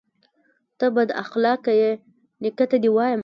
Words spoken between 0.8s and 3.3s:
بد اخلاقه يې، نيکه ته دې وايم.